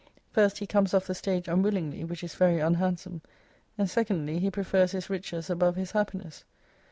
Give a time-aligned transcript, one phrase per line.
[0.31, 3.21] First, he comes off the stage unwillingly, which is very unhandsome:
[3.77, 6.43] and secondly, he prefers his riches above his happiness.